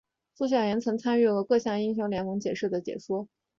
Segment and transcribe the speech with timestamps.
[0.33, 3.27] 苏小妍曾参与过各项英雄联盟赛事的解说。